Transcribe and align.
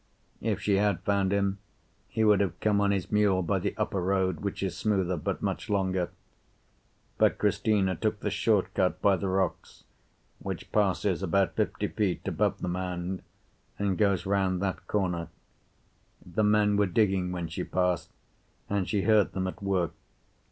If 0.41 0.59
she 0.59 0.77
had 0.77 1.01
found 1.03 1.31
him, 1.31 1.59
he 2.07 2.23
would 2.23 2.39
have 2.39 2.59
come 2.59 2.81
on 2.81 2.89
his 2.89 3.11
mule 3.11 3.43
by 3.43 3.59
the 3.59 3.75
upper 3.77 4.01
road, 4.01 4.39
which 4.39 4.63
is 4.63 4.75
smoother 4.75 5.15
but 5.15 5.43
much 5.43 5.69
longer. 5.69 6.09
But 7.19 7.37
Cristina 7.37 7.95
took 7.95 8.21
the 8.21 8.31
short 8.31 8.73
cut 8.73 8.99
by 8.99 9.15
the 9.15 9.27
rocks, 9.27 9.83
which 10.39 10.71
passes 10.71 11.21
about 11.21 11.55
fifty 11.55 11.87
feet 11.87 12.27
above 12.27 12.61
the 12.61 12.67
mound, 12.67 13.21
and 13.77 13.95
goes 13.95 14.25
round 14.25 14.59
that 14.59 14.87
corner. 14.87 15.27
The 16.25 16.43
men 16.43 16.77
were 16.77 16.87
digging 16.87 17.31
when 17.31 17.47
she 17.47 17.63
passed, 17.63 18.09
and 18.67 18.89
she 18.89 19.03
heard 19.03 19.33
them 19.33 19.45
at 19.45 19.61
work. 19.61 19.93